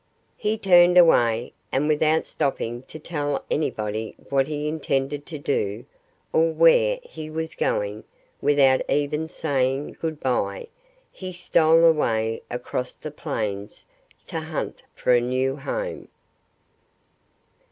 He 0.35 0.57
turned 0.57 0.97
away. 0.97 1.53
And 1.71 1.87
without 1.87 2.25
stopping 2.25 2.81
to 2.87 2.97
tell 2.97 3.45
anybody 3.51 4.15
what 4.31 4.47
he 4.47 4.67
intended 4.67 5.27
to 5.27 5.37
do, 5.37 5.85
or 6.33 6.51
where 6.51 6.97
he 7.03 7.29
was 7.29 7.53
going 7.53 8.03
without 8.41 8.81
even 8.89 9.29
saying 9.29 9.97
good 10.01 10.19
by 10.19 10.69
he 11.11 11.31
stole 11.31 11.85
away 11.85 12.41
across 12.49 12.95
the 12.95 13.11
plains 13.11 13.85
to 14.25 14.39
hunt 14.39 14.81
for 14.95 15.13
a 15.13 15.21
new 15.21 15.55
home. 15.57 16.07